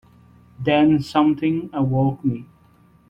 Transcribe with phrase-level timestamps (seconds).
[0.59, 2.47] Then something awoke me.